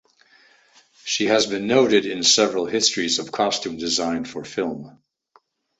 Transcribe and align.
She 1.03 1.27
has 1.27 1.45
been 1.45 1.67
noted 1.67 2.07
in 2.07 2.23
several 2.23 2.65
histories 2.65 3.19
of 3.19 3.31
costume 3.31 3.77
design 3.77 4.25
for 4.25 4.43
film. 4.43 4.99